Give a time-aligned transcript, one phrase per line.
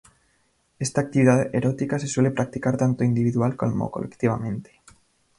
[0.79, 4.81] Esta actividad erótica se suele practicar tanto individual como colectivamente.